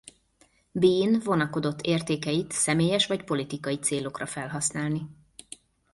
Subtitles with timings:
[0.71, 5.07] Bean vonakodott értékeit személyes vagy politikai célokra felhasználni.